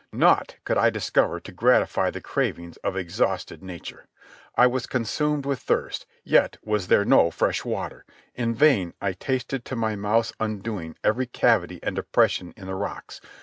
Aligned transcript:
Naught 0.11 0.55
could 0.63 0.79
I 0.79 0.89
discover 0.89 1.39
to 1.41 1.51
gratify 1.51 2.09
the 2.09 2.21
cravings 2.21 2.77
of 2.77 2.97
exhausted 2.97 3.61
nature. 3.61 4.07
I 4.57 4.65
was 4.65 4.87
consumed 4.87 5.45
with 5.45 5.59
thirst, 5.59 6.07
yet 6.23 6.57
was 6.65 6.87
there 6.87 7.05
no 7.05 7.29
fresh 7.29 7.63
water. 7.63 8.03
In 8.33 8.55
vain 8.55 8.95
I 8.99 9.11
tasted 9.13 9.63
to 9.65 9.75
my 9.75 9.95
mouth's 9.95 10.33
undoing 10.39 10.95
every 11.03 11.27
cavity 11.27 11.79
and 11.83 11.95
depression 11.95 12.51
in 12.57 12.65
the 12.65 12.73
rocks. 12.73 13.21